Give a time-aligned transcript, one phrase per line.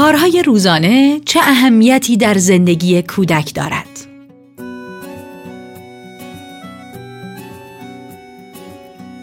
[0.00, 3.86] کارهای روزانه چه اهمیتی در زندگی کودک دارد؟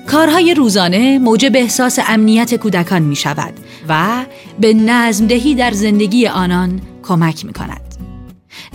[0.07, 3.53] کارهای روزانه موجب احساس امنیت کودکان می شود
[3.89, 4.25] و
[4.59, 7.95] به نظمدهی در زندگی آنان کمک می کند.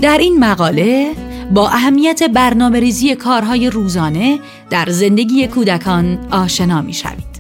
[0.00, 1.12] در این مقاله
[1.54, 4.38] با اهمیت برنامه ریزی کارهای روزانه
[4.70, 7.31] در زندگی کودکان آشنا می شوید.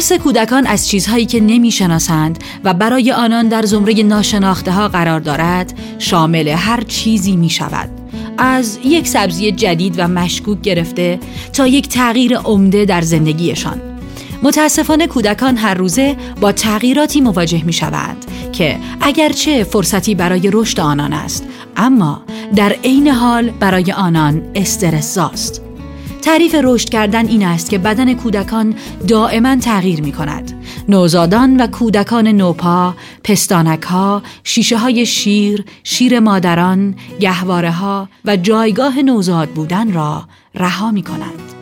[0.00, 5.78] ترس کودکان از چیزهایی که نمی‌شناسند و برای آنان در زمره ناشناخته ها قرار دارد
[5.98, 7.88] شامل هر چیزی می شود.
[8.38, 11.18] از یک سبزی جدید و مشکوک گرفته
[11.52, 13.80] تا یک تغییر عمده در زندگیشان.
[14.42, 21.12] متاسفانه کودکان هر روزه با تغییراتی مواجه می شوند که اگرچه فرصتی برای رشد آنان
[21.12, 21.44] است
[21.76, 22.22] اما
[22.56, 25.69] در عین حال برای آنان استرساست.
[26.20, 28.74] تعریف رشد کردن این است که بدن کودکان
[29.08, 30.52] دائما تغییر می کند.
[30.88, 39.02] نوزادان و کودکان نوپا، پستانک ها، شیشه های شیر، شیر مادران، گهواره ها و جایگاه
[39.02, 41.52] نوزاد بودن را رها می کنند.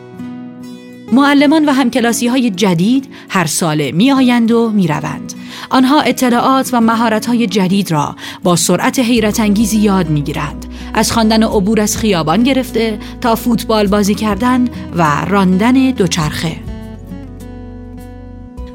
[1.11, 5.33] معلمان و همکلاسی های جدید هر ساله می آیند و می روند.
[5.69, 10.65] آنها اطلاعات و مهارت های جدید را با سرعت حیرت انگیزی یاد می گیرند.
[10.93, 16.55] از خواندن عبور از خیابان گرفته تا فوتبال بازی کردن و راندن دوچرخه.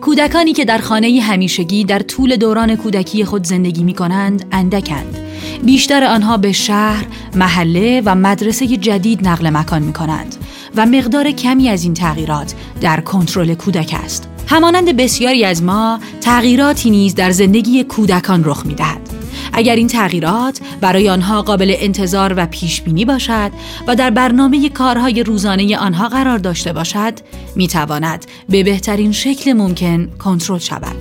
[0.01, 5.19] کودکانی که در خانه همیشگی در طول دوران کودکی خود زندگی می کنند اندکند.
[5.65, 10.37] بیشتر آنها به شهر، محله و مدرسه جدید نقل مکان می کنند
[10.77, 14.29] و مقدار کمی از این تغییرات در کنترل کودک است.
[14.47, 19.04] همانند بسیاری از ما تغییراتی نیز در زندگی کودکان رخ می دهد.
[19.55, 23.51] اگر این تغییرات برای آنها قابل انتظار و پیش بینی باشد
[23.87, 27.15] و در برنامه کارهای روزانه آنها قرار داشته باشد
[27.57, 30.97] می تواند به بهترین شکل ممکن کنترل شود.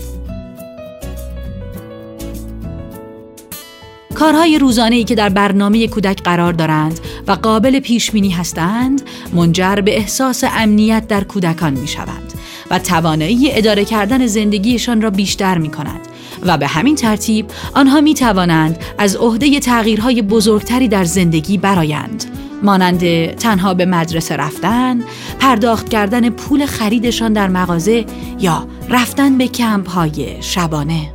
[4.16, 9.02] کارهای روزانه ای که در برنامه کودک قرار دارند و قابل پیش بینی هستند
[9.34, 12.34] منجر به احساس امنیت در کودکان می شوند
[12.72, 16.13] و توانایی اداره کردن زندگیشان را بیشتر می کند
[16.46, 22.26] و به همین ترتیب آنها می توانند از عهده تغییرهای بزرگتری در زندگی برایند.
[22.64, 25.04] مانند تنها به مدرسه رفتن،
[25.40, 28.06] پرداخت کردن پول خریدشان در مغازه
[28.40, 31.14] یا رفتن به کمپ های شبانه.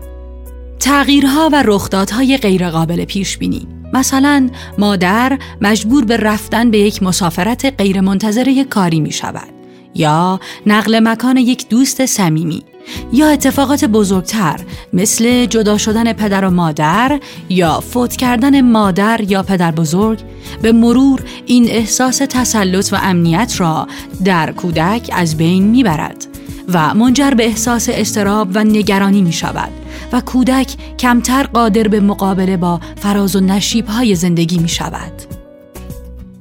[0.80, 8.64] تغییرها و رخدادهای غیرقابل پیش بینی مثلا مادر مجبور به رفتن به یک مسافرت غیرمنتظره
[8.64, 9.48] کاری می شود
[9.94, 12.62] یا نقل مکان یک دوست صمیمی.
[13.12, 14.60] یا اتفاقات بزرگتر
[14.92, 20.18] مثل جدا شدن پدر و مادر یا فوت کردن مادر یا پدر بزرگ
[20.62, 23.88] به مرور این احساس تسلط و امنیت را
[24.24, 26.26] در کودک از بین می‌برد
[26.72, 29.70] و منجر به احساس استراب و نگرانی می شود
[30.12, 35.27] و کودک کمتر قادر به مقابله با فراز و نشیب های زندگی می شود.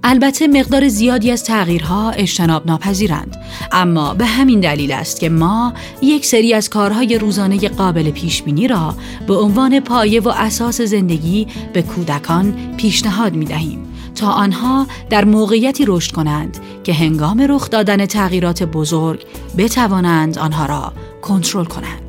[0.10, 3.38] البته مقدار زیادی از تغییرها اجتناب ناپذیرند
[3.72, 8.68] اما به همین دلیل است که ما یک سری از کارهای روزانه قابل پیش بینی
[8.68, 8.96] را
[9.28, 15.86] به عنوان پایه و اساس زندگی به کودکان پیشنهاد می دهیم تا آنها در موقعیتی
[15.88, 19.26] رشد کنند که هنگام رخ دادن تغییرات بزرگ
[19.58, 22.07] بتوانند آنها را کنترل کنند.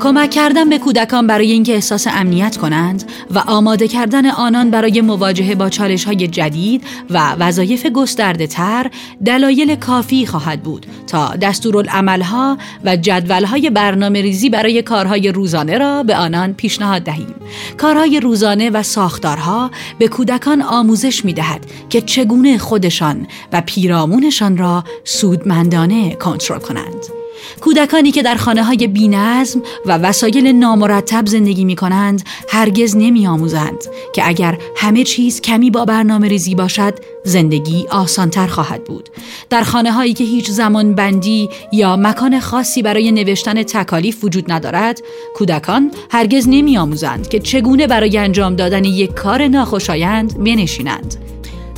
[0.00, 5.54] کمک کردن به کودکان برای اینکه احساس امنیت کنند و آماده کردن آنان برای مواجهه
[5.54, 8.90] با چالش های جدید و وظایف گسترده تر
[9.24, 16.16] دلایل کافی خواهد بود تا دستورالعملها و جدولهای برنامه ریزی برای کارهای روزانه را به
[16.16, 17.34] آنان پیشنهاد دهیم.
[17.76, 24.84] کارهای روزانه و ساختارها به کودکان آموزش می دهد که چگونه خودشان و پیرامونشان را
[25.04, 27.19] سودمندانه کنترل کنند.
[27.60, 33.84] کودکانی که در خانه های بینظم و وسایل نامرتب زندگی می کنند هرگز نمی آموزند
[34.14, 39.08] که اگر همه چیز کمی با برنامه ریزی باشد زندگی آسانتر خواهد بود.
[39.50, 45.02] در خانه هایی که هیچ زمان بندی یا مکان خاصی برای نوشتن تکالیف وجود ندارد
[45.34, 51.16] کودکان هرگز نمی آموزند که چگونه برای انجام دادن یک کار ناخوشایند بنشینند.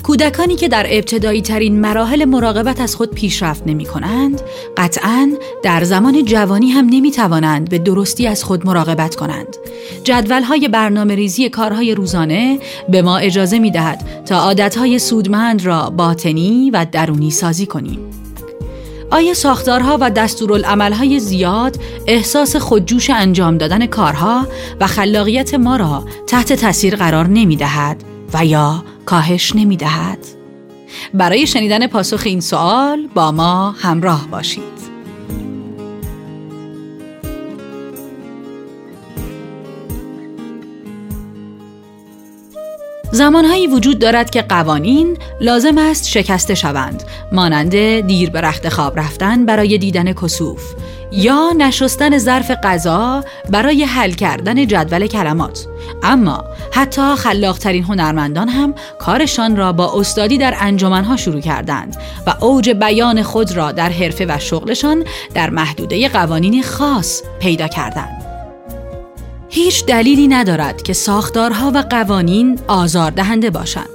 [0.03, 4.41] کودکانی که در ابتدایی ترین مراحل مراقبت از خود پیشرفت نمی کنند،
[4.77, 5.33] قطعا
[5.63, 9.57] در زمان جوانی هم نمی توانند به درستی از خود مراقبت کنند.
[10.05, 12.59] جدول های برنامه ریزی کارهای روزانه
[12.89, 17.99] به ما اجازه می دهد تا عادتهای سودمند را باطنی و درونی سازی کنیم.
[19.11, 21.77] آیا ساختارها و دستورالعملهای زیاد
[22.07, 24.47] احساس خودجوش انجام دادن کارها
[24.81, 28.05] و خلاقیت ما را تحت تاثیر قرار نمی دهد
[28.35, 30.19] و یا کاهش نمی دهد؟
[31.15, 34.83] برای شنیدن پاسخ این سوال با ما همراه باشید.
[43.15, 47.03] زمانهایی وجود دارد که قوانین لازم است شکسته شوند
[47.33, 50.75] مانند دیر به رخت خواب رفتن برای دیدن کسوف
[51.13, 55.67] یا نشستن ظرف غذا برای حل کردن جدول کلمات
[56.03, 61.97] اما حتی خلاقترین هنرمندان هم کارشان را با استادی در انجمنها شروع کردند
[62.27, 65.05] و اوج بیان خود را در حرفه و شغلشان
[65.35, 68.23] در محدوده قوانین خاص پیدا کردند
[69.49, 73.92] هیچ دلیلی ندارد که ساختارها و قوانین آزاردهنده باشند.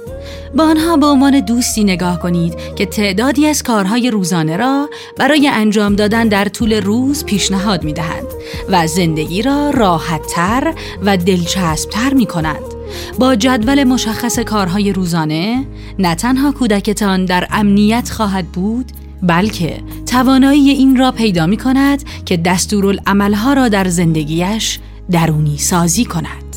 [0.54, 5.96] با آنها به عنوان دوستی نگاه کنید که تعدادی از کارهای روزانه را برای انجام
[5.96, 8.26] دادن در طول روز پیشنهاد می دهند
[8.68, 12.78] و زندگی را راحتتر و دلچسبتر می کنند.
[13.18, 15.66] با جدول مشخص کارهای روزانه
[15.98, 18.92] نه تنها کودکتان در امنیت خواهد بود
[19.22, 24.78] بلکه توانایی این را پیدا می کند که دستورالعملها را در زندگیش
[25.10, 26.47] درونی سازی کند.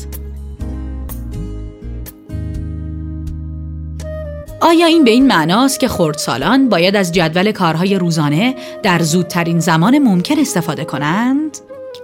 [4.64, 9.98] آیا این به این معناست که خردسالان باید از جدول کارهای روزانه در زودترین زمان
[9.98, 11.58] ممکن استفاده کنند؟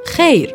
[0.06, 0.54] خیر،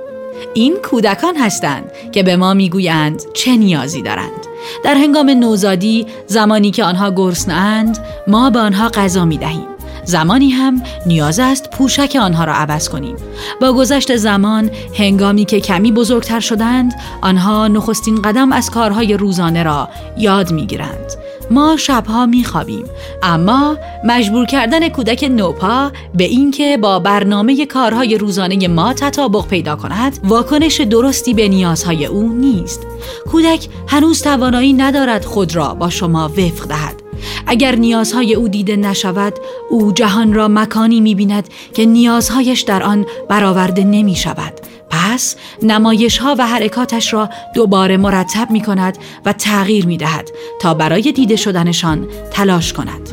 [0.53, 4.47] این کودکان هستند که به ما می‌گویند چه نیازی دارند.
[4.83, 9.67] در هنگام نوزادی زمانی که آنها گرسنه‌اند ما به آنها غذا می دهیم.
[10.05, 13.15] زمانی هم نیاز است پوشک آنها را عوض کنیم
[13.61, 19.89] با گذشت زمان هنگامی که کمی بزرگتر شدند آنها نخستین قدم از کارهای روزانه را
[20.17, 21.22] یاد می‌گیرند
[21.53, 22.85] ما شبها میخوابیم.
[23.23, 30.19] اما مجبور کردن کودک نوپا به اینکه با برنامه کارهای روزانه ما تطابق پیدا کند
[30.23, 32.87] واکنش درستی به نیازهای او نیست.
[33.31, 37.03] کودک هنوز توانایی ندارد خود را با شما وفق دهد.
[37.47, 39.33] اگر نیازهای او دیده نشود
[39.69, 44.53] او جهان را مکانی می بیند که نیازهایش در آن برآورده نمی شود
[45.13, 50.29] پس نمایش ها و حرکاتش را دوباره مرتب می کند و تغییر می دهد
[50.61, 53.09] تا برای دیده شدنشان تلاش کند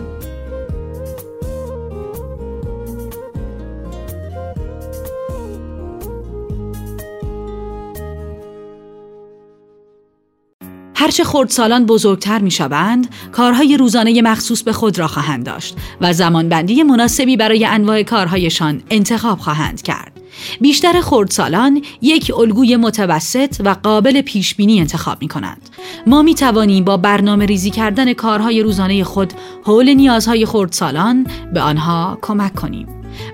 [10.95, 16.83] هرچه خردسالان بزرگتر می شوند، کارهای روزانه مخصوص به خود را خواهند داشت و زمانبندی
[16.83, 20.20] مناسبی برای انواع کارهایشان انتخاب خواهند کرد.
[20.61, 25.71] بیشتر خردسالان یک الگوی متوسط و قابل پیش بینی انتخاب می کنند.
[26.07, 29.33] ما می توانیم با برنامه ریزی کردن کارهای روزانه خود
[29.65, 32.87] حول نیازهای خردسالان به آنها کمک کنیم.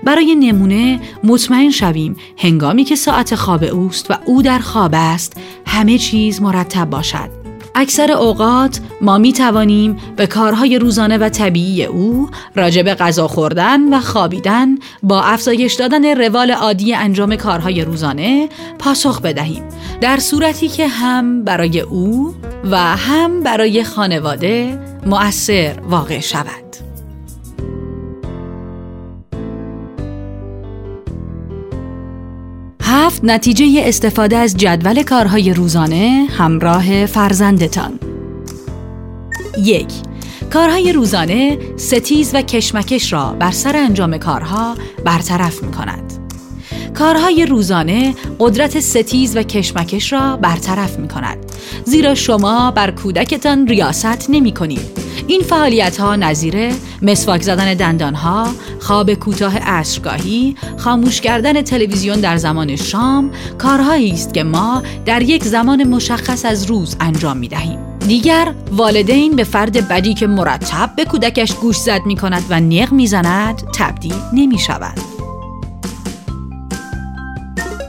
[0.03, 5.97] برای نمونه مطمئن شویم هنگامی که ساعت خواب اوست و او در خواب است همه
[5.97, 7.36] چیز مرتب باشد
[7.79, 13.93] اکثر اوقات ما می توانیم به کارهای روزانه و طبیعی او راجع به غذا خوردن
[13.93, 14.67] و خوابیدن
[15.03, 19.63] با افزایش دادن روال عادی انجام کارهای روزانه پاسخ بدهیم.
[20.01, 22.35] در صورتی که هم برای او
[22.71, 26.86] و هم برای خانواده مؤثر واقع شود.
[32.99, 37.99] هفت نتیجه استفاده از جدول کارهای روزانه همراه فرزندتان
[39.63, 39.87] یک
[40.53, 44.75] کارهای روزانه ستیز و کشمکش را بر سر انجام کارها
[45.05, 46.13] برطرف می کند.
[46.93, 51.37] کارهای روزانه قدرت ستیز و کشمکش را برطرف می کند.
[51.85, 55.06] زیرا شما بر کودکتان ریاست نمی کنید.
[55.27, 58.47] این فعالیت ها نظیر مسواک زدن دندان ها،
[58.79, 65.43] خواب کوتاه عصرگاهی، خاموش کردن تلویزیون در زمان شام، کارهایی است که ما در یک
[65.43, 67.79] زمان مشخص از روز انجام می دهیم.
[68.07, 72.91] دیگر والدین به فرد بدی که مرتب به کودکش گوش زد می کند و نق
[72.91, 74.99] می زند تبدیل نمی شود.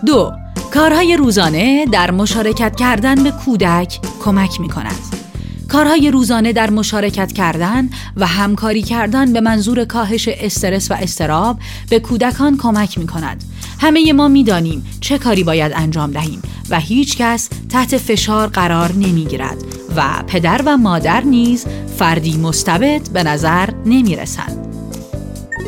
[0.06, 0.32] دو
[0.74, 5.27] کارهای روزانه در مشارکت کردن به کودک کمک می کند.
[5.68, 11.58] کارهای روزانه در مشارکت کردن و همکاری کردن به منظور کاهش استرس و استراب
[11.90, 13.44] به کودکان کمک می کند.
[13.80, 18.92] همه ما می دانیم چه کاری باید انجام دهیم و هیچ کس تحت فشار قرار
[18.92, 19.56] نمی گیرد
[19.96, 21.66] و پدر و مادر نیز
[21.98, 24.68] فردی مستبد به نظر نمی رسند.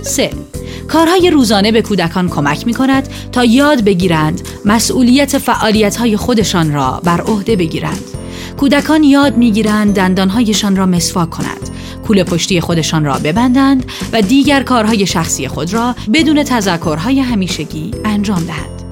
[0.02, 0.30] 3.
[0.88, 7.00] کارهای روزانه به کودکان کمک می کند تا یاد بگیرند مسئولیت فعالیت های خودشان را
[7.04, 8.19] بر عهده بگیرند.
[8.56, 11.70] کودکان یاد می‌گیرند دندانهایشان را مسواک کنند
[12.06, 18.44] کوله پشتی خودشان را ببندند و دیگر کارهای شخصی خود را بدون تذکرهای همیشگی انجام
[18.44, 18.82] دهند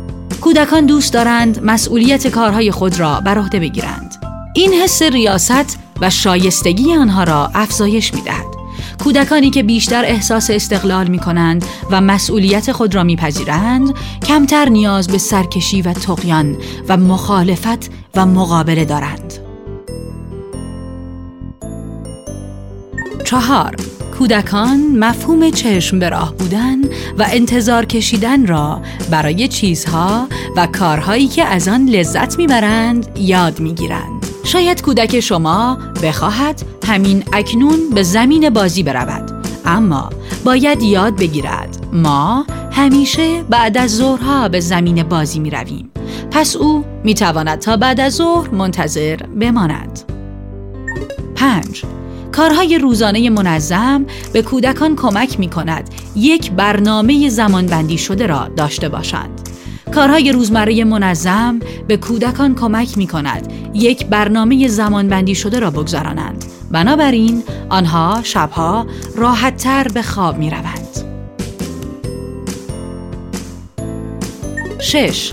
[0.41, 4.15] کودکان دوست دارند مسئولیت کارهای خود را بر عهده بگیرند
[4.55, 8.45] این حس ریاست و شایستگی آنها را افزایش می دهد.
[9.05, 13.95] کودکانی که بیشتر احساس استقلال می کنند و مسئولیت خود را میپذیرند
[14.27, 16.57] کمتر نیاز به سرکشی و تقیان
[16.89, 19.48] و مخالفت و مقابله دارند.
[23.29, 23.77] چهار
[24.19, 26.85] کودکان مفهوم چشم به راه بودن
[27.19, 34.27] و انتظار کشیدن را برای چیزها و کارهایی که از آن لذت می‌برند یاد می‌گیرند.
[34.45, 39.31] شاید کودک شما بخواهد همین اکنون به زمین بازی برود
[39.65, 40.11] اما
[40.45, 45.91] باید یاد بگیرد ما همیشه بعد از ظهرها به زمین بازی می رویم
[46.31, 50.01] پس او می تواند تا بعد از ظهر منتظر بماند
[51.35, 51.98] 5.
[52.39, 59.49] کارهای روزانه منظم به کودکان کمک می کند یک برنامه زمانبندی شده را داشته باشند.
[59.95, 66.45] کارهای روزمره منظم به کودکان کمک می کند یک برنامه زمانبندی شده را بگذرانند.
[66.71, 70.89] بنابراین آنها شبها راحتتر به خواب می روند.
[74.81, 75.33] 6.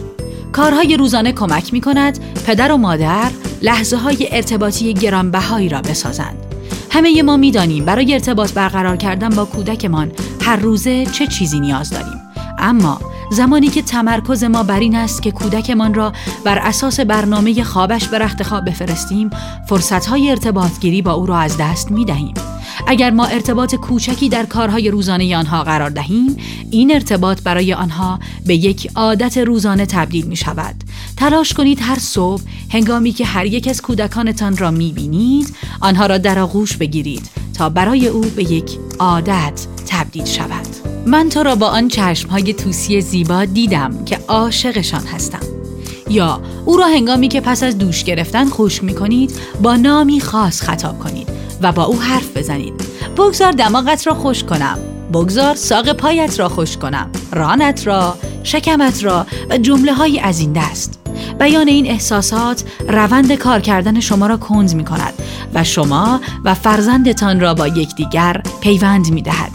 [0.52, 3.32] کارهای روزانه کمک می کند پدر و مادر
[3.62, 6.55] لحظه های ارتباطی گرانبهایی را بسازند.
[6.96, 10.12] همه ما می‌دانیم برای ارتباط برقرار کردن با کودکمان
[10.42, 12.22] هر روزه چه چیزی نیاز داریم
[12.60, 13.00] اما
[13.32, 18.20] زمانی که تمرکز ما بر این است که کودکمان را بر اساس برنامه خوابش به
[18.20, 19.30] رخت خواب بفرستیم
[19.70, 22.34] فرصتهای ارتباطگیری با او را از دست می دهیم.
[22.88, 26.38] اگر ما ارتباط کوچکی در کارهای روزانه آنها قرار دهیم
[26.72, 30.76] این ارتباط برای آنها به یک عادت روزانه تبدیل می شود.
[31.18, 36.18] تلاش کنید هر صبح هنگامی که هر یک از کودکانتان را می بینید آنها را
[36.18, 40.68] در آغوش بگیرید تا برای او به یک عادت تبدیل شود.
[41.06, 45.40] من تو را با آن چشم های توسی زیبا دیدم که عاشقشان هستم.
[46.10, 50.62] یا او را هنگامی که پس از دوش گرفتن خشک می کنید با نامی خاص
[50.62, 51.45] خطاب کنید.
[51.62, 52.74] و با او حرف بزنید
[53.18, 54.78] بگذار دماغت را خوش کنم
[55.14, 60.54] بگذار ساق پایت را خوش کنم رانت را شکمت را و جمله های از این
[60.54, 61.00] دست
[61.40, 65.14] بیان این احساسات روند کار کردن شما را کند می کند
[65.54, 69.52] و شما و فرزندتان را با یکدیگر پیوند می دهد.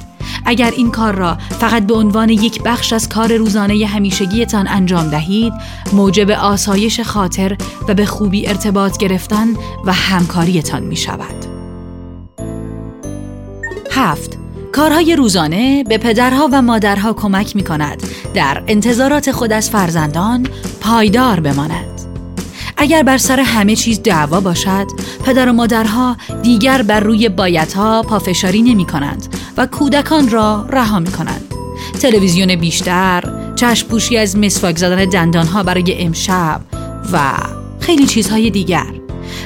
[0.47, 5.53] اگر این کار را فقط به عنوان یک بخش از کار روزانه همیشگیتان انجام دهید
[5.93, 7.57] موجب آسایش خاطر
[7.89, 9.49] و به خوبی ارتباط گرفتن
[9.85, 11.50] و همکاریتان می شود.
[14.01, 14.39] هفت
[14.73, 18.03] کارهای روزانه به پدرها و مادرها کمک می کند
[18.35, 20.47] در انتظارات خود از فرزندان
[20.81, 22.01] پایدار بماند.
[22.77, 24.87] اگر بر سر همه چیز دعوا باشد،
[25.25, 31.13] پدر و مادرها دیگر بر روی بایدها پافشاری نمی کنند و کودکان را رها می
[31.13, 31.55] کنند.
[32.03, 33.23] تلویزیون بیشتر،
[33.57, 33.87] چشم
[34.19, 36.61] از مسواک زدن دندانها برای امشب
[37.13, 37.33] و
[37.81, 39.00] خیلی چیزهای دیگر.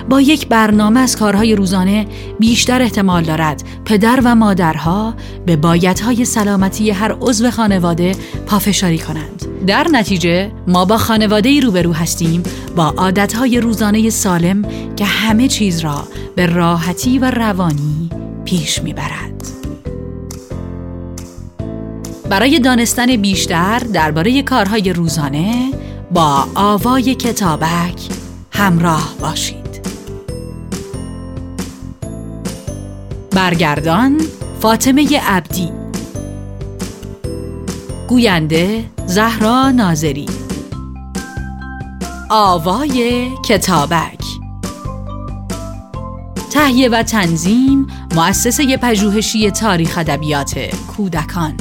[0.08, 2.06] با یک برنامه از کارهای روزانه
[2.38, 5.14] بیشتر احتمال دارد پدر و مادرها
[5.46, 8.12] به بایدهای سلامتی هر عضو خانواده
[8.46, 9.46] پافشاری کنند.
[9.66, 12.42] در نتیجه ما با خانواده روبرو هستیم
[12.76, 14.62] با عادتهای روزانه سالم
[14.96, 16.04] که همه چیز را
[16.36, 18.10] به راحتی و روانی
[18.44, 19.34] پیش می‌برد.
[22.28, 25.70] برای دانستن بیشتر درباره کارهای روزانه
[26.10, 28.08] با آوای کتابک
[28.50, 29.63] همراه باشید.
[33.34, 34.20] برگردان
[34.60, 35.70] فاطمه عبدی.
[38.08, 40.26] گوینده زهرا ناظری.
[42.30, 44.24] آوای کتابک.
[46.52, 47.86] تهیه و تنظیم
[48.16, 50.58] مؤسسه پژوهشی تاریخ ادبیات
[50.96, 51.54] کودکان.